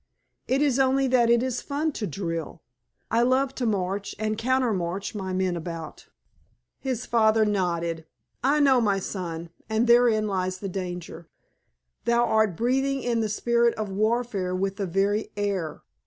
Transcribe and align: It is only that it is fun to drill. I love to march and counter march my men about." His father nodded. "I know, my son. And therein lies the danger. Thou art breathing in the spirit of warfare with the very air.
It 0.47 0.63
is 0.63 0.79
only 0.79 1.07
that 1.09 1.29
it 1.29 1.43
is 1.43 1.61
fun 1.61 1.91
to 1.91 2.07
drill. 2.07 2.63
I 3.11 3.21
love 3.21 3.53
to 3.53 3.67
march 3.67 4.15
and 4.17 4.35
counter 4.35 4.73
march 4.73 5.13
my 5.13 5.31
men 5.31 5.55
about." 5.55 6.07
His 6.79 7.05
father 7.05 7.45
nodded. 7.45 8.07
"I 8.43 8.61
know, 8.61 8.81
my 8.81 8.97
son. 8.97 9.51
And 9.69 9.85
therein 9.85 10.25
lies 10.27 10.57
the 10.57 10.69
danger. 10.69 11.27
Thou 12.05 12.25
art 12.25 12.57
breathing 12.57 13.03
in 13.03 13.19
the 13.19 13.29
spirit 13.29 13.75
of 13.75 13.89
warfare 13.89 14.55
with 14.55 14.77
the 14.77 14.87
very 14.87 15.29
air. 15.37 15.83